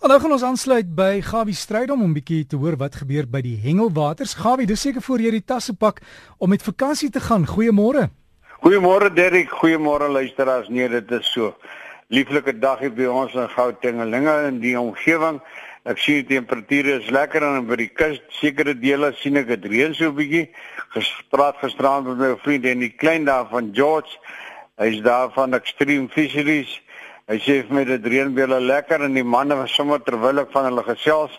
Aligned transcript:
Hallo, 0.00 0.16
gaan 0.16 0.32
ons 0.32 0.44
aansluit 0.48 0.94
by 0.96 1.18
Gawie 1.20 1.52
Strydom 1.52 2.00
om 2.00 2.08
'n 2.08 2.16
bietjie 2.16 2.46
te 2.48 2.56
hoor 2.56 2.76
wat 2.80 2.94
gebeur 3.02 3.26
by 3.28 3.42
die 3.44 3.58
Hengelwaters. 3.60 4.32
Gawie, 4.32 4.66
dis 4.66 4.80
seker 4.80 5.02
voor 5.02 5.20
jy 5.20 5.30
die 5.30 5.44
tasse 5.44 5.74
pak 5.76 6.00
om 6.38 6.48
met 6.48 6.62
vakansie 6.62 7.10
te 7.10 7.20
gaan. 7.20 7.44
Goeiemôre. 7.44 8.08
Goeiemôre 8.64 9.12
Derrick, 9.12 9.50
goeiemôre 9.50 10.08
luisteraars. 10.08 10.68
Nee, 10.68 10.88
dit 10.88 11.10
is 11.10 11.32
so. 11.32 11.54
Lieflike 12.08 12.58
dag 12.58 12.78
hier 12.78 12.94
by 12.94 13.04
ons 13.04 13.34
in 13.34 13.48
Gautenglinge 13.48 14.46
in 14.48 14.60
die 14.60 14.80
omgewing. 14.80 15.42
Ek 15.84 15.98
sien 15.98 16.24
die 16.24 16.40
temperature 16.40 16.96
is 16.96 17.10
lekker 17.10 17.42
en 17.42 17.66
by 17.66 17.76
die 17.76 17.92
kus 17.92 18.22
sekere 18.40 18.72
dele 18.72 19.12
sien 19.20 19.36
ek 19.36 19.48
dit 19.48 19.64
reën 19.64 19.94
so 19.94 20.08
'n 20.08 20.16
bietjie. 20.16 20.48
Gespraat 20.96 21.56
gisterand 21.60 22.06
met 22.06 22.16
my 22.16 22.36
vriend 22.38 22.64
en 22.64 22.78
die 22.78 22.96
klein 22.96 23.24
daar 23.24 23.48
van 23.50 23.68
George. 23.74 24.16
Hy's 24.78 25.02
daar 25.02 25.28
van 25.32 25.52
Extreme 25.52 26.08
Fisheries. 26.08 26.80
Hy 27.30 27.36
sê 27.38 27.60
vir 27.62 27.76
my 27.76 27.82
dit 27.86 28.06
reën 28.10 28.30
baie 28.34 28.56
lekker 28.58 29.04
en 29.06 29.12
die 29.14 29.22
manne 29.22 29.54
was 29.54 29.70
sommer 29.78 30.00
terwyl 30.02 30.40
ek 30.42 30.48
van 30.50 30.64
hulle 30.66 30.82
gesels. 30.82 31.36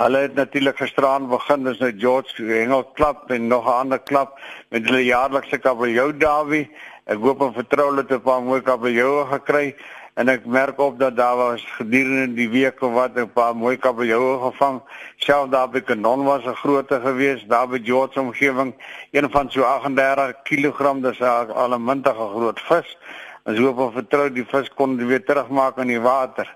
Hulle 0.00 0.22
het 0.22 0.38
natuurlik 0.38 0.78
gisteraan 0.80 1.26
begin, 1.28 1.66
dis 1.66 1.82
nou 1.82 1.90
George 2.00 2.46
Hengel 2.48 2.86
klap 2.96 3.28
en 3.28 3.50
nog 3.50 3.66
'n 3.68 3.74
ander 3.82 3.98
klap 3.98 4.38
met 4.72 4.86
hulle 4.88 5.02
jaarlikse 5.04 5.58
kabeljou 5.58 6.16
Davie. 6.16 6.70
Ek 7.04 7.18
hoop 7.20 7.42
en 7.42 7.52
vertrou 7.52 7.90
hulle 7.90 8.06
het 8.06 8.12
'n 8.12 8.24
paar 8.24 8.40
mooi 8.40 8.62
kabeljoue 8.62 9.26
gekry 9.34 9.76
en 10.16 10.28
ek 10.28 10.46
merk 10.46 10.78
op 10.78 10.98
dat 10.98 11.16
daar 11.16 11.36
was 11.36 11.62
gedurende 11.76 12.34
die 12.34 12.48
week 12.48 12.80
of 12.82 12.92
wat 12.92 13.14
'n 13.14 13.28
paar 13.28 13.54
mooi 13.54 13.76
kabeljoue 13.76 14.50
gevang. 14.50 14.80
Self 15.16 15.50
daar 15.50 15.68
by 15.68 15.80
Kanon 15.80 16.24
was 16.24 16.44
'n 16.46 16.54
grootte 16.54 17.00
gewees, 17.00 17.44
daar 17.46 17.68
by 17.68 17.80
George 17.84 18.20
omgewing, 18.20 18.74
een 19.10 19.30
van 19.30 19.50
so 19.50 19.62
38 19.62 20.42
kg, 20.42 21.02
dis 21.02 21.20
al 21.20 21.74
'n 21.74 21.84
mintige 21.84 22.28
groot 22.32 22.60
vis. 22.60 22.96
Ons 23.44 23.58
hoop 23.60 23.80
of 23.84 23.96
vertrou 23.98 24.30
die 24.32 24.46
vis 24.48 24.70
kon 24.72 24.96
weer 24.96 25.20
terugmaak 25.20 25.76
in 25.82 25.90
die 25.92 26.00
water. 26.00 26.48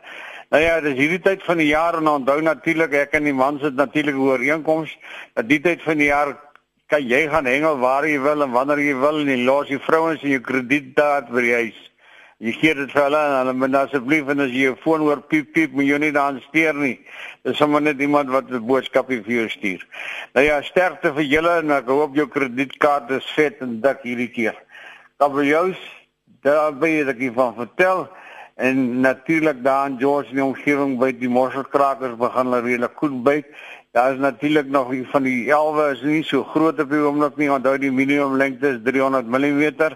Nou 0.49 0.61
ja, 0.63 0.79
dis 0.81 0.97
hierdie 0.97 1.21
tyd 1.21 1.43
van 1.45 1.61
die 1.61 1.69
jaar 1.69 1.99
en 1.99 2.09
onthou 2.09 2.39
natuurlik 2.41 2.95
ek 2.97 3.19
en 3.19 3.27
die 3.29 3.37
man 3.37 3.59
sit 3.61 3.75
natuurlik 3.77 4.17
ooreenkoms 4.17 4.95
dat 5.37 5.51
die 5.51 5.59
tyd 5.61 5.83
van 5.85 6.01
die 6.01 6.09
jaar 6.09 6.33
kan 6.89 7.05
jy 7.05 7.27
gaan 7.29 7.45
hengel 7.45 7.77
waar 7.83 8.07
jy 8.09 8.17
wil 8.25 8.47
en 8.47 8.55
wanneer 8.55 8.81
jy 8.81 8.95
wil 9.03 9.21
en 9.21 9.29
jy 9.29 9.37
los 9.45 9.69
die 9.69 9.81
vrouens 9.85 10.25
in 10.25 10.33
jou 10.39 10.41
kredietkaart 10.47 11.29
vir 11.35 11.45
die 11.45 11.53
huis. 11.59 11.83
Jy 12.41 12.55
gee 12.57 12.75
dit 12.79 12.95
vir 12.95 13.03
hulle 13.03 13.21
en 13.21 13.37
hulle 13.43 13.55
moet 13.59 13.77
asseblief 13.83 14.33
en 14.33 14.47
as 14.47 14.57
jy 14.57 14.65
jou 14.71 14.79
foon 14.81 15.05
hoor 15.05 15.21
piep 15.29 15.53
piep 15.53 15.77
moet 15.77 15.91
jy 15.91 16.01
nie 16.07 16.13
dan 16.17 16.41
steur 16.47 16.81
nie. 16.81 16.95
Dis 17.45 17.61
sommer 17.61 17.85
net 17.85 18.01
iemand 18.01 18.33
wat 18.33 18.49
'n 18.49 18.65
boodskap 18.65 19.13
vir 19.13 19.29
jou 19.29 19.49
stuur. 19.49 19.85
Nou 20.33 20.47
ja, 20.47 20.63
sterkte 20.63 21.13
vir 21.13 21.29
julle 21.29 21.59
en 21.59 21.71
ek 21.71 21.93
hoop 21.93 22.17
jou 22.17 22.27
kredietkaart 22.27 23.11
is 23.11 23.29
vet 23.37 23.61
en 23.61 23.81
dik 23.83 24.01
hierdie 24.09 24.33
keer. 24.33 24.57
Kabeljous 25.19 25.98
daar 26.43 26.75
baie 26.75 27.05
dat 27.05 27.17
ek 27.19 27.35
van 27.35 27.55
vertel 27.55 28.09
en 28.59 29.01
natuurlik 29.01 29.63
daar 29.65 29.87
in 29.87 29.99
George 29.99 30.35
die 30.35 30.45
omgewing 30.45 30.97
by 30.99 31.13
die 31.15 31.31
mosselkrakers 31.31 32.17
begin 32.19 32.49
hulle 32.51 32.61
redelik 32.65 32.97
goed 32.99 33.23
byt. 33.23 33.47
Daar 33.95 34.13
is 34.13 34.19
natuurlik 34.19 34.67
nog 34.67 34.91
die 34.91 35.05
van 35.09 35.23
die 35.23 35.51
elwe 35.51 35.93
is 35.93 36.03
nie 36.03 36.23
so 36.27 36.43
groot 36.45 36.81
op 36.83 36.91
die 36.91 36.99
oomblik 36.99 37.37
nie. 37.39 37.51
Onthou 37.51 37.77
die 37.79 37.93
minimum 37.95 38.37
lengte 38.37 38.75
is 38.75 38.81
300 38.85 39.31
mm 39.31 39.95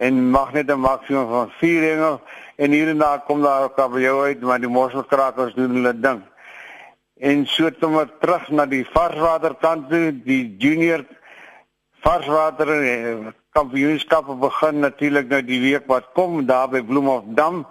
en 0.00 0.30
mag 0.30 0.52
net 0.52 0.70
'n 0.70 0.80
maksimum 0.80 1.28
van 1.28 1.50
4 1.58 1.82
hengel 1.82 2.20
en 2.56 2.70
hier 2.70 2.88
en 2.88 2.98
daar 2.98 3.20
kom 3.26 3.42
daar 3.42 3.62
ook 3.62 3.76
kabeljou 3.76 4.24
uit 4.24 4.40
maar 4.40 4.60
die 4.60 4.68
mosselkrakers 4.68 5.54
doen 5.54 5.74
hulle 5.74 6.00
ding. 6.00 6.22
En 7.18 7.46
so 7.46 7.70
toe 7.70 7.90
maar 7.90 8.08
terug 8.20 8.48
na 8.50 8.66
die 8.66 8.86
varswaterkant 8.86 9.90
toe, 9.90 10.12
die 10.24 10.56
junior 10.58 11.04
varswater 12.00 12.70
kampioenskappe 13.56 14.36
begin 14.38 14.78
natuurlik 14.84 15.26
nou 15.30 15.40
die 15.42 15.58
week 15.60 15.88
wat 15.90 16.04
kom 16.14 16.44
daar 16.46 16.68
by 16.70 16.82
Bloemhofdam 16.86 17.64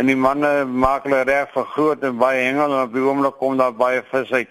en 0.00 0.08
die 0.08 0.16
manne 0.16 0.64
maak 0.64 1.04
hulle 1.04 1.24
reg 1.28 1.50
vir 1.52 1.66
groot 1.74 2.04
en 2.08 2.16
baie 2.20 2.40
hengel 2.46 2.72
en 2.72 2.86
op 2.86 2.94
die 2.94 3.04
oomblik 3.04 3.36
kom 3.40 3.58
daar 3.60 3.74
baie 3.76 4.00
vis 4.12 4.32
uit. 4.32 4.48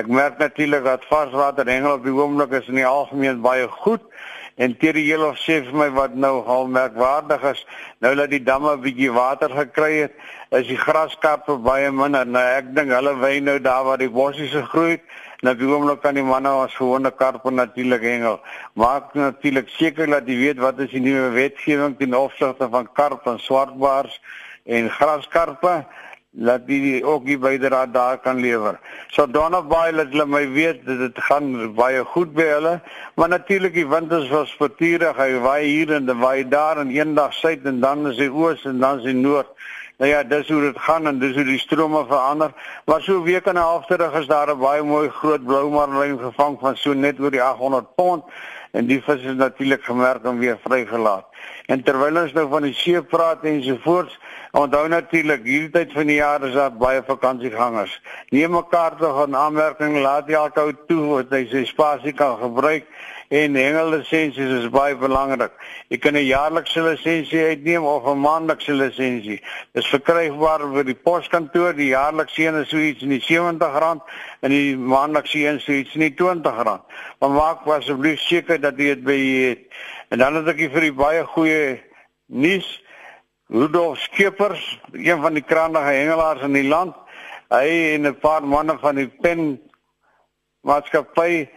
Ek 0.00 0.08
merk 0.08 0.38
natuurlik 0.40 0.86
dat 0.88 1.04
varswater 1.10 1.68
hengel 1.68 1.98
op 1.98 2.06
die 2.08 2.14
oomblik 2.16 2.54
is 2.56 2.70
in 2.72 2.80
die 2.80 2.88
algemeen 2.88 3.42
baie 3.44 3.68
goed 3.84 4.00
en 4.56 4.76
die 4.80 4.92
hele 4.92 5.32
sê 5.40 5.62
vir 5.64 5.74
my 5.74 5.88
wat 5.90 6.14
nou 6.14 6.42
al 6.44 6.66
merkwaardig 6.66 7.42
is 7.52 7.66
nou 8.00 8.14
dat 8.14 8.30
die 8.30 8.42
damme 8.42 8.76
'n 8.76 8.82
bietjie 8.82 9.12
water 9.12 9.50
gekry 9.50 9.92
het 10.02 10.12
is 10.50 10.66
die 10.66 10.76
graskappe 10.76 11.56
baie 11.64 11.90
minder. 11.90 12.26
Nou 12.26 12.42
ek 12.42 12.74
dink 12.76 12.90
hulle 12.92 13.14
wy 13.20 13.38
nou 13.40 13.58
daar 13.60 13.84
waar 13.84 13.98
die 13.98 14.10
bossies 14.10 14.52
gegroei 14.52 14.90
het. 14.90 15.04
Nou 15.42 15.54
die 15.58 15.66
oomblik 15.66 16.02
kan 16.02 16.14
die 16.14 16.22
manne 16.22 16.48
as 16.48 16.74
gewone 16.74 17.10
karpe 17.10 17.50
natuurlik 17.50 18.02
hengel. 18.02 18.40
Maak 18.78 19.14
natuurlik 19.14 19.68
seker 19.68 20.06
dat 20.06 20.28
jy 20.28 20.36
weet 20.36 20.60
wat 20.62 20.78
is 20.78 20.90
die 20.90 21.00
nuwe 21.00 21.30
wetgewing 21.34 21.96
ten 21.98 22.14
opsigte 22.14 22.68
van 22.70 22.92
karp 22.92 23.26
en 23.26 23.40
swartbaars 23.40 24.20
en 24.64 24.90
graskarpe 24.90 25.84
laat 26.32 26.64
die 26.66 27.04
ook 27.04 27.26
die 27.28 27.36
bydra 27.38 27.86
daar 27.86 28.18
kan 28.18 28.40
lewer. 28.40 28.78
So 29.12 29.26
op 29.28 29.68
baie 29.68 29.92
laat 29.92 30.12
hulle 30.14 30.26
my 30.26 30.46
weet 30.48 30.86
dit 30.86 31.18
gaan 31.28 31.74
baie 31.74 32.04
goed 32.04 32.32
by 32.32 32.46
hulle, 32.54 32.80
maar 33.14 33.28
natuurlik 33.28 33.74
die 33.74 33.86
wind 33.86 34.12
is 34.12 34.28
was 34.28 34.54
vertuurig, 34.56 35.16
hy 35.16 35.38
waai 35.44 35.64
hier 35.66 35.92
en 35.92 36.06
dan 36.06 36.20
waai 36.20 36.48
daar 36.48 36.80
en 36.80 36.90
eendag 36.90 37.34
suid 37.34 37.66
en 37.68 37.80
dan 37.80 38.08
is 38.08 38.16
hy 38.16 38.30
oos 38.32 38.64
en 38.64 38.80
dan 38.80 38.98
is 38.98 39.10
hy 39.10 39.12
noord. 39.12 39.52
Nou 40.00 40.08
ja, 40.10 40.22
dis 40.24 40.48
hoe 40.48 40.60
dit 40.60 40.78
gaan 40.78 41.06
en 41.06 41.18
dis 41.20 41.36
hoe 41.36 41.44
die 41.44 41.60
strome 41.60 42.06
verander. 42.08 42.54
Maar 42.86 43.02
so 43.02 43.22
week 43.22 43.46
en 43.46 43.54
'n 43.54 43.62
half 43.62 43.86
terug 43.86 44.14
is 44.18 44.26
daar 44.26 44.48
'n 44.48 44.58
baie 44.58 44.82
mooi 44.82 45.08
groot 45.08 45.44
blou 45.44 45.70
marlyn 45.70 46.18
gevang 46.18 46.58
van 46.60 46.76
so 46.76 46.92
net 46.92 47.20
oor 47.20 47.30
die 47.30 47.42
800 47.42 47.94
pond 47.94 48.24
en 48.72 48.88
die 48.88 49.00
vis 49.04 49.24
is 49.28 49.36
natuurlik 49.36 49.84
gemerk 49.84 50.24
en 50.24 50.38
weer 50.40 50.58
vrygelaat. 50.64 51.26
En 51.72 51.82
terwyl 51.84 52.22
ons 52.22 52.32
nou 52.36 52.46
van 52.48 52.66
die 52.66 52.74
see 52.76 53.02
praat 53.02 53.44
en 53.48 53.60
so 53.64 53.78
voort, 53.84 54.12
onthou 54.56 54.86
natuurlik 54.88 55.44
hierdie 55.44 55.72
tyd 55.76 55.92
van 55.96 56.10
die 56.10 56.18
jaar 56.18 56.44
is 56.48 56.56
daar 56.56 56.72
baie 56.72 57.02
vakansiegangers. 57.06 57.94
Neem 58.30 58.56
mekaar 58.56 58.96
tog 58.96 59.26
'n 59.26 59.36
aanmerking, 59.36 60.00
laat 60.02 60.28
jy 60.28 60.36
altou 60.36 60.72
toe 60.88 61.02
wat 61.14 61.30
jy 61.30 61.64
spasie 61.64 62.12
kan 62.12 62.38
gebruik 62.38 62.84
en 63.32 63.54
hengellisensies 63.56 64.50
is 64.58 64.68
baie 64.72 64.96
belangrik. 65.00 65.52
Jy 65.88 65.98
kan 65.98 66.16
'n 66.16 66.26
jaarlikse 66.26 66.82
lisensie 66.82 67.44
uitneem 67.44 67.84
of 67.84 68.04
'n 68.04 68.20
maandelikse 68.20 68.72
lisensie. 68.72 69.40
Dis 69.72 69.86
verkrygbaar 69.86 70.68
by 70.72 70.82
die 70.82 70.94
poskantoor. 70.94 71.72
Die 71.72 71.88
jaarlikse 71.96 72.44
een 72.44 72.60
is 72.60 72.68
so 72.68 72.76
iets 72.76 73.02
in 73.02 73.08
die 73.08 73.20
R70 73.20 74.04
en 74.40 74.50
die 74.50 74.76
maandelikse 74.76 75.38
een 75.38 75.60
so 75.60 75.72
iets 75.72 75.94
in 75.94 76.00
die 76.00 76.14
R20. 76.14 76.84
Maar 77.18 77.30
maak 77.30 77.66
asseblief 77.66 78.20
seker 78.20 78.60
dat 78.60 78.76
jy 78.76 78.84
dit 78.84 79.04
by 79.04 79.18
het. 79.48 79.58
En 80.10 80.18
dan 80.18 80.34
het 80.34 80.48
ek 80.48 80.70
vir 80.72 80.80
die 80.80 80.92
baie 80.92 81.24
goeie 81.24 81.80
nuus. 82.26 82.82
Rudolf 83.48 83.98
Skeepers, 83.98 84.80
een 84.92 85.20
van 85.20 85.34
die 85.34 85.42
kragtige 85.42 85.92
hengelaars 85.92 86.42
in 86.42 86.52
die 86.52 86.68
land, 86.68 86.94
hy 87.48 87.94
en 87.94 88.06
'n 88.06 88.18
paar 88.20 88.44
manne 88.44 88.78
van 88.78 88.94
die 88.96 89.08
Pen 89.08 89.60
maatskappy 90.60 91.48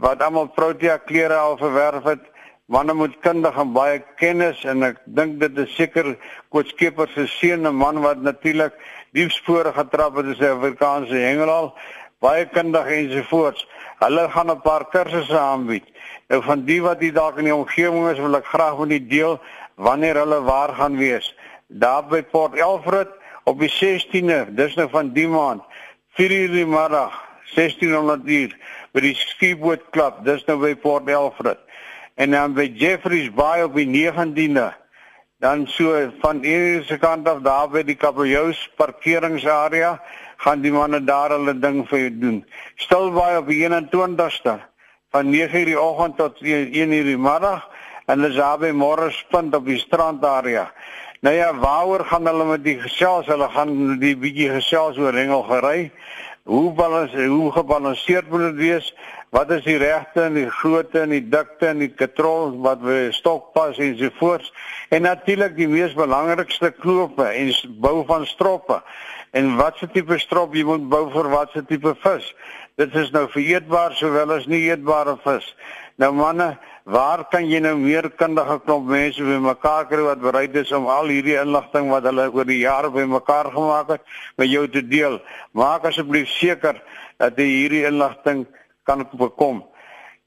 wat 0.00 0.22
almal 0.22 0.48
Protea 0.48 0.98
klere 0.98 1.36
al 1.36 1.56
verwerf 1.56 2.04
het. 2.04 2.20
Manne 2.66 2.94
moet 2.94 3.18
kundig 3.20 3.56
en 3.58 3.72
baie 3.74 3.98
kennis 4.16 4.62
en 4.64 4.86
ek 4.86 5.00
dink 5.04 5.40
dit 5.42 5.58
is 5.60 5.74
seker 5.76 6.14
Koetskeper 6.54 7.10
se 7.12 7.26
seun 7.26 7.66
'n 7.66 7.74
man 7.74 8.00
wat 8.00 8.22
natuurlik 8.22 8.72
diepspore 9.12 9.72
getrap 9.72 10.16
het 10.16 10.26
in 10.26 10.34
sy 10.34 10.48
Afrikaanse 10.48 11.14
hengelaal, 11.14 11.74
baie 12.20 12.46
kundig 12.46 12.86
ensovoorts. 12.86 13.66
Hulle 13.98 14.28
gaan 14.30 14.50
'n 14.50 14.60
paar 14.62 14.84
kursusse 14.88 15.38
aanbied. 15.38 15.84
Nou 16.28 16.42
van 16.42 16.64
die 16.64 16.82
wat 16.82 17.00
hier 17.00 17.12
dalk 17.12 17.38
in 17.38 17.44
die 17.44 17.54
omgewing 17.54 18.08
is, 18.08 18.18
wil 18.18 18.36
ek 18.36 18.46
graag 18.46 18.78
met 18.78 18.88
die 18.88 19.06
deel 19.06 19.40
wanneer 19.76 20.14
hulle 20.14 20.40
waar 20.42 20.72
gaan 20.74 20.96
wees. 20.96 21.34
Daar 21.66 22.06
by 22.06 22.22
Port 22.22 22.54
Elfrid 22.54 23.08
op 23.44 23.58
die 23.58 23.68
16de, 23.70 24.54
dis 24.54 24.74
nou 24.74 24.88
van 24.88 25.12
die 25.12 25.28
maand, 25.28 25.62
4:00 26.16 26.52
die 26.52 26.66
middag, 26.66 27.12
1600 27.54 28.22
uur 28.24 28.56
by 28.92 29.00
die 29.00 29.14
skieboot 29.16 29.88
klub, 29.94 30.20
dis 30.26 30.44
nou 30.48 30.58
by 30.60 30.74
Port 30.76 31.08
Elfrid. 31.08 31.60
En 32.20 32.34
dan 32.36 32.54
by 32.56 32.68
Jeffreys 32.76 33.30
Bay 33.32 33.64
op 33.64 33.76
die 33.76 33.88
19de. 33.88 34.68
Dan 35.42 35.64
so 35.66 35.96
van 36.20 36.42
eerste 36.46 36.98
kant 37.02 37.28
af 37.28 37.40
daar 37.42 37.70
by 37.72 37.82
die 37.82 37.96
Kabeljous 37.98 38.60
parkeringsarea 38.78 39.96
gaan 40.44 40.62
die 40.62 40.72
manne 40.74 41.00
daar 41.02 41.34
hulle 41.34 41.54
ding 41.58 41.82
vir 41.88 42.04
jou 42.04 42.12
doen. 42.20 42.38
Stilbaai 42.78 43.40
op 43.40 43.48
die 43.50 43.62
21ste 43.64 44.58
van 45.10 45.32
9:00 45.32 45.64
die 45.72 45.80
oggend 45.80 46.16
tot 46.16 46.38
1:00 46.42 47.08
die 47.08 47.18
middag 47.18 47.68
en 48.06 48.20
hulle 48.20 48.28
is 48.28 48.58
by 48.60 48.70
Morrispunt 48.70 49.54
op 49.54 49.66
die 49.66 49.78
strandarea. 49.78 50.70
Nou 51.22 51.34
ja, 51.34 51.54
waaroor 51.54 52.04
gaan 52.04 52.26
hulle 52.26 52.44
met 52.44 52.64
die 52.64 52.80
gesels? 52.80 53.26
Hulle 53.26 53.48
gaan 53.48 53.98
die 54.02 54.16
bietjie 54.16 54.48
gesels 54.50 54.98
oor 54.98 55.14
hengelgery 55.14 55.92
hoe 56.42 56.72
balans 56.72 57.12
hoe 57.14 57.52
gebalanseerd 57.52 58.30
moet 58.30 58.40
dit 58.40 58.54
wees? 58.54 58.94
Wat 59.30 59.50
is 59.50 59.62
die 59.64 59.76
regte 59.76 60.26
en 60.26 60.34
die 60.34 60.50
grootte 60.50 61.00
en 61.00 61.14
die 61.14 61.22
dikte 61.28 61.70
en 61.70 61.78
die 61.80 61.92
katrol 61.94 62.58
wat 62.64 62.82
we 62.84 63.08
stokpas 63.16 63.78
en 63.78 63.94
so 63.98 64.10
voort? 64.18 64.52
En 64.90 65.02
natuurlik 65.02 65.56
die 65.56 65.68
mees 65.68 65.94
belangrikste 65.96 66.72
knope 66.82 67.24
en 67.24 67.52
bou 67.80 68.02
van 68.06 68.26
stroppe. 68.26 68.82
En 69.32 69.54
watse 69.56 69.88
tipe 69.94 70.18
strop 70.18 70.54
jy 70.54 70.66
moet 70.68 70.84
bou 70.92 71.06
vir 71.14 71.30
watse 71.32 71.64
tipe 71.64 71.94
vis? 72.02 72.34
Dit 72.76 72.94
is 72.96 73.10
nou 73.14 73.24
vir 73.32 73.42
eetbaar 73.54 73.96
sowel 73.96 74.34
as 74.36 74.48
nie 74.50 74.66
eetbare 74.66 75.16
vis. 75.24 75.46
Nou 75.96 76.12
manne, 76.16 76.56
Waar 76.84 77.28
kan 77.30 77.46
jy 77.46 77.60
nou 77.62 77.76
meer 77.78 78.08
kundige 78.18 78.56
klomp 78.64 78.88
mense 78.90 79.22
bymekaar 79.22 79.86
kry 79.86 80.02
wat 80.02 80.22
bereid 80.22 80.56
is 80.58 80.72
om 80.74 80.88
al 80.90 81.06
hierdie 81.12 81.36
inligting 81.38 81.90
wat 81.92 82.08
hulle 82.08 82.24
oor 82.34 82.48
die 82.48 82.58
jare 82.64 82.90
bymekaar 82.90 83.52
gemaak 83.54 83.92
het 83.94 84.02
met 84.36 84.50
jou 84.50 84.64
te 84.66 84.82
deel? 84.82 85.20
Maak 85.54 85.86
asseblief 85.86 86.26
seker 86.34 86.80
dat 87.22 87.38
jy 87.38 87.46
hierdie 87.46 87.84
inligting 87.86 88.46
kan 88.82 89.06
bekom. 89.14 89.62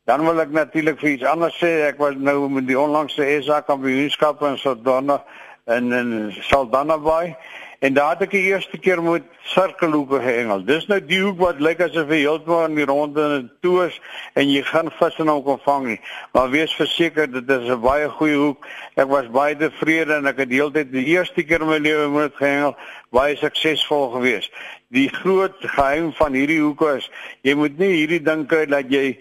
Dan 0.07 0.23
wil 0.23 0.39
ek 0.39 0.53
natuurlik 0.55 1.01
vir 1.01 1.15
iets 1.17 1.27
anders 1.27 1.57
sê. 1.59 1.89
Ek 1.89 1.99
was 1.99 2.15
nou 2.15 2.47
met 2.47 2.67
die 2.69 2.79
onlangse 2.79 3.25
SA 3.43 3.59
kampioenskap 3.67 4.43
in 4.47 4.55
Saldanha 4.61 5.19
in 5.67 5.91
in 5.91 6.31
Saldanha 6.45 6.97
Bay 7.01 7.35
en 7.79 7.93
daar 7.93 8.13
het 8.15 8.25
ek 8.27 8.35
die 8.35 8.47
eerste 8.51 8.77
keer 8.77 9.01
met 9.03 9.23
sirkelhoeke 9.51 10.19
gehengel. 10.23 10.63
Dis 10.65 10.87
nou 10.87 10.99
die 11.03 11.19
hoek 11.21 11.37
wat 11.39 11.61
lyk 11.63 11.81
asof 11.85 12.09
jy 12.13 12.21
heeltemal 12.23 12.69
in 12.69 12.79
die 12.79 12.87
ronde 12.89 13.25
in 13.37 13.49
toe 13.65 13.85
is 13.85 13.99
en 14.33 14.49
jy 14.49 14.63
gaan 14.67 14.91
vis 14.99 15.19
en 15.21 15.31
hom 15.31 15.43
kon 15.45 15.61
vang 15.65 15.87
nie. 15.91 15.99
Maar 16.33 16.49
wees 16.53 16.73
verseker 16.75 17.31
dit 17.31 17.49
is 17.49 17.69
'n 17.69 17.81
baie 17.81 18.09
goeie 18.09 18.37
hoek. 18.37 18.67
Ek 18.95 19.07
was 19.07 19.27
baie 19.27 19.55
tevrede 19.55 20.15
en 20.15 20.27
ek 20.27 20.37
het 20.37 20.51
heeltyd 20.51 20.91
die 20.91 21.05
eerste 21.05 21.43
keer 21.43 21.61
in 21.61 21.67
my 21.67 21.77
lewe 21.77 22.09
met 22.09 22.35
gehengel 22.35 22.75
baie 23.11 23.35
suksesvol 23.35 24.09
geweest. 24.09 24.51
Die 24.89 25.09
groot 25.09 25.55
geheim 25.59 26.13
van 26.13 26.33
hierdie 26.33 26.61
hoeke 26.61 26.97
is 26.97 27.09
jy 27.41 27.55
moet 27.55 27.77
nie 27.77 27.93
hierdie 27.93 28.23
ding 28.23 28.47
kry 28.47 28.65
dat 28.65 28.91
jy 28.91 29.17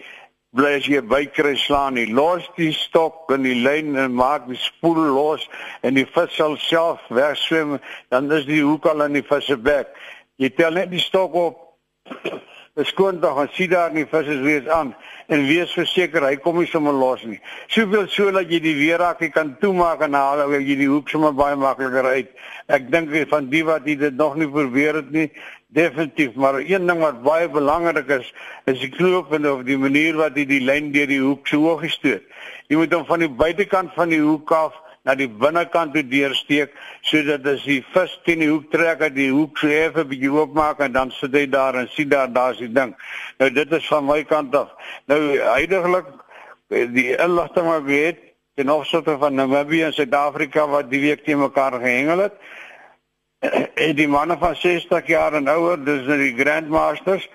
bly 0.55 0.77
as 0.79 0.87
jy 0.87 1.01
bykry 1.03 1.55
slaan 1.59 1.97
nie. 1.99 2.07
Los 2.07 2.47
die 2.57 2.71
stok 2.73 3.31
in 3.35 3.43
die 3.47 3.57
lyn 3.59 3.95
en 3.99 4.15
maak 4.15 4.47
die 4.47 4.59
spoel 4.59 5.01
los 5.15 5.47
en 5.83 5.99
die 5.99 6.07
vis 6.15 6.35
sal 6.39 6.57
self 6.69 7.03
wegswem 7.13 7.77
dan 8.13 8.31
is 8.31 8.47
die 8.47 8.63
hoek 8.63 8.87
al 8.91 9.07
in 9.09 9.19
die 9.19 9.25
vis 9.27 9.49
se 9.51 9.57
bek 9.59 9.91
jy 10.41 10.51
tel 10.55 10.79
net 10.79 10.91
die 10.91 11.03
stok 11.03 11.35
op. 11.39 11.61
Beskoon 12.75 13.21
tog 13.23 13.37
en 13.39 13.47
sien 13.55 13.69
daar 13.71 13.93
nie 13.95 14.03
vis 14.11 14.27
is 14.27 14.41
weer 14.43 14.65
aan. 14.71 14.89
En 15.31 15.45
wees 15.47 15.71
verseker 15.73 16.25
hy 16.27 16.35
kom 16.43 16.57
nie 16.59 16.67
sommer 16.67 16.93
los 16.93 17.23
nie. 17.23 17.39
Soveel 17.71 18.09
so 18.11 18.33
dat 18.35 18.51
jy 18.51 18.59
die 18.61 18.75
weerraak 18.75 19.23
kan 19.33 19.53
toemaak 19.61 20.03
en 20.05 20.17
haal 20.19 20.43
jy 20.57 20.75
die 20.81 20.89
hoek 20.91 21.09
sommer 21.09 21.31
baie 21.33 21.55
makliker 21.55 22.11
uit. 22.17 22.33
Ek 22.67 22.91
dink 22.91 23.15
van 23.31 23.47
die 23.49 23.63
wat 23.63 23.87
dit 23.87 24.19
nog 24.19 24.35
nie 24.35 24.49
probeer 24.51 24.99
het 24.99 25.11
nie 25.11 25.29
definitief 25.75 26.33
maar 26.39 26.59
een 26.61 26.87
ding 26.87 27.01
wat 27.03 27.21
baie 27.23 27.49
belangrik 27.51 28.09
is 28.15 28.31
is 28.71 28.79
die 28.79 28.89
knoop 28.89 29.33
en 29.35 29.49
of 29.51 29.65
die 29.67 29.77
manier 29.77 30.17
wat 30.19 30.37
jy 30.39 30.47
die 30.49 30.63
lyn 30.63 30.91
deur 30.95 31.11
die 31.11 31.21
hoek 31.21 31.47
so 31.51 31.75
gestoot. 31.81 32.23
Jy 32.71 32.79
moet 32.79 32.95
hom 32.95 33.05
van 33.05 33.23
die 33.25 33.31
buitekant 33.43 33.93
van 33.95 34.11
die 34.13 34.21
hoek 34.23 34.51
af 34.55 34.81
na 35.05 35.13
die 35.17 35.29
binnekant 35.29 35.93
toe 35.93 36.03
deursteek 36.09 36.73
sodat 37.05 37.45
as 37.51 37.63
die 37.67 37.81
vis 37.93 38.13
teen 38.25 38.41
die 38.41 38.49
hoek 38.49 38.71
trek 38.73 39.03
dat 39.03 39.15
die 39.17 39.29
hoek 39.29 39.59
so 39.61 39.69
effe 39.69 40.05
bietjie 40.09 40.31
oopmaak 40.33 40.81
en 40.85 40.95
dan 40.95 41.13
sit 41.19 41.35
hy 41.37 41.45
daar 41.51 41.77
en 41.81 41.89
sien 41.93 42.09
daar 42.09 42.31
daar's 42.33 42.61
die 42.63 42.71
ding. 42.73 42.95
Nou 43.39 43.51
dit 43.53 43.75
is 43.79 43.89
van 43.91 44.07
my 44.07 44.23
kant 44.25 44.55
af. 44.55 44.71
Nou 45.11 45.19
heidaglik 45.37 46.09
die 46.69 47.11
inligting 47.13 47.69
wat 47.69 47.85
ek 47.85 48.05
het 48.07 48.23
ten 48.55 48.71
opsigte 48.71 49.17
van 49.19 49.35
Namibië 49.35 49.89
en 49.89 49.93
Suid-Afrika 49.93 50.65
wat 50.71 50.89
die 50.89 51.01
week 51.03 51.25
teen 51.25 51.41
mekaar 51.43 51.75
gehengel 51.81 52.25
het 52.25 52.39
en 53.73 53.95
die 53.95 54.07
manne 54.07 54.37
van 54.39 54.55
60 54.55 55.07
jaar 55.07 55.33
en 55.33 55.49
ouer, 55.49 55.81
dis 55.83 56.05
nou 56.07 56.17
die 56.19 56.35
Grandmasters. 56.37 57.29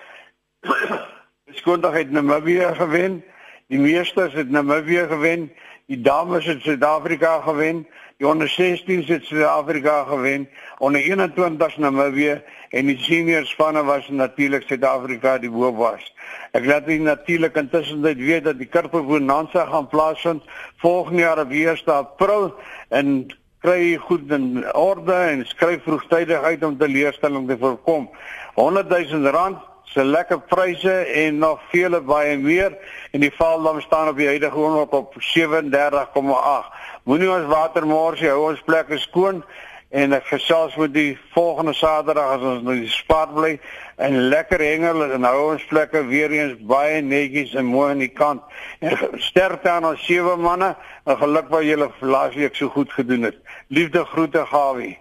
Skoondag 1.61 1.93
het 1.93 2.11
Namibië 2.11 2.71
gewen. 2.77 3.23
Die 3.67 3.79
meesters 3.79 4.33
het 4.33 4.49
Namibië 4.49 5.05
gewen. 5.09 5.51
Die 5.85 6.01
dames 6.01 6.45
het 6.45 6.61
Suid-Afrika 6.61 7.41
gewen. 7.41 7.87
Die 8.17 8.27
onder 8.27 8.49
16 8.49 9.03
het 9.05 9.25
Suid-Afrika 9.25 10.03
gewen. 10.03 10.49
Onder 10.77 11.01
21 11.01 11.77
Namibië 11.77 12.41
en 12.69 12.85
die 12.85 12.97
senior 12.97 13.45
spanne 13.45 13.83
was 13.83 14.07
natuurlik 14.09 14.63
Suid-Afrika 14.67 15.37
die 15.37 15.49
bo 15.51 15.73
was. 15.75 16.13
Ek 16.55 16.65
laat 16.65 16.87
nie 16.87 16.99
natuurlik 16.99 17.55
intussen 17.59 18.01
dit 18.01 18.17
weet 18.17 18.43
dat 18.47 18.59
die 18.59 18.69
Kurpe 18.71 19.01
Bonanza 19.03 19.65
gaan 19.65 19.87
plaasvind 19.87 20.43
volgende 20.83 21.21
jaar 21.21 21.39
op 21.39 21.51
1 21.51 21.85
April 21.85 22.53
en 22.89 23.27
kry 23.61 23.95
goed 24.01 24.31
in 24.33 24.63
orde 24.73 25.13
en 25.13 25.45
skryf 25.45 25.83
vroegtydig 25.85 26.41
uit 26.41 26.63
om 26.63 26.77
teleurstelling 26.77 27.47
te 27.47 27.57
voorkom. 27.61 28.09
100 28.55 28.89
000 28.89 29.29
rand 29.31 29.57
se 29.83 30.03
lekker 30.03 30.39
pryse 30.39 30.93
en 31.23 31.37
nog 31.37 31.59
vele 31.69 32.01
baie 32.01 32.37
meer 32.37 32.77
en 33.11 33.19
die 33.19 33.33
valdam 33.35 33.81
staan 33.81 34.09
op 34.09 34.17
die 34.17 34.27
huidige 34.27 34.57
oomblik 34.57 34.93
op 34.93 35.17
37,8. 35.19 36.71
Moenie 37.03 37.31
ons 37.31 37.49
water 37.51 37.85
mors, 37.87 38.23
hou 38.23 38.47
ons 38.49 38.63
plekke 38.65 38.97
skoon 39.03 39.43
en 39.91 40.15
ek 40.15 40.29
gesels 40.31 40.77
met 40.79 40.93
die 40.95 41.17
volgende 41.33 41.73
Saterdag 41.75 42.37
as 42.37 42.45
ons 42.53 42.61
nou 42.63 42.77
die 42.79 42.91
spaat 42.91 43.33
bly 43.35 43.57
en 44.01 44.15
lekker 44.31 44.63
hengel 44.63 45.03
en 45.11 45.27
hou 45.27 45.49
ons 45.51 45.65
plekke 45.67 46.05
weer 46.07 46.31
eens 46.31 46.55
baie 46.69 47.01
netjies 47.03 47.57
en 47.59 47.67
mooi 47.67 47.89
aan 47.91 48.05
die 48.05 48.13
kant. 48.15 48.41
En 48.79 49.19
sterkte 49.19 49.69
aan 49.69 49.89
ons 49.91 50.05
sewe 50.07 50.37
manne 50.39 50.71
en 51.03 51.19
geluk 51.19 51.51
wat 51.51 51.67
julle 51.67 51.91
laasweek 51.99 52.55
so 52.55 52.71
goed 52.71 52.95
gedoen 52.95 53.27
het. 53.27 53.41
Liefde 53.71 54.05
groete 54.05 54.45
Gawie. 54.45 54.97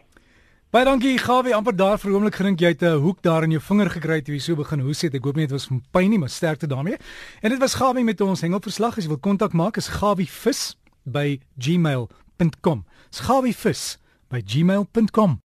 Baie 0.70 0.84
dankie 0.84 1.18
Gawie, 1.18 1.54
amper 1.56 1.74
daar 1.74 1.96
vir 1.98 2.12
oomblik 2.14 2.36
gedink 2.38 2.60
jy 2.62 2.68
het 2.70 2.82
'n 2.86 3.00
hoek 3.02 3.18
daar 3.22 3.42
in 3.42 3.50
jou 3.50 3.60
vinger 3.60 3.90
gekry 3.90 4.22
toe 4.22 4.34
jy 4.34 4.40
so 4.40 4.54
begin 4.54 4.80
hoes 4.80 5.02
het. 5.02 5.14
Ek 5.14 5.24
hoop 5.24 5.34
nie 5.34 5.46
dit 5.46 5.50
was 5.50 5.66
van 5.66 5.82
pyn 5.90 6.10
nie, 6.10 6.18
maar 6.18 6.28
sterkte 6.28 6.68
daarmee. 6.68 6.96
En 7.42 7.50
dit 7.50 7.58
was 7.58 7.74
Gawie 7.74 8.04
met 8.04 8.20
ons 8.20 8.40
hengelverslag. 8.40 8.96
As 8.96 9.04
jy 9.04 9.08
wil 9.08 9.18
kontak 9.18 9.52
maak, 9.52 9.76
is 9.76 9.88
gawievis 9.88 10.76
by 11.04 11.40
gmail.com. 11.58 12.84
Gawie 13.10 13.54
vis 13.54 13.98
by 14.28 14.40
gmail.com 14.46 15.38